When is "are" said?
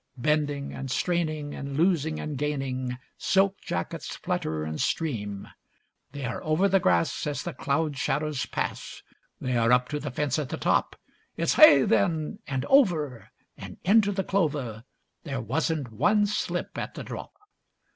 6.25-6.43, 9.55-9.71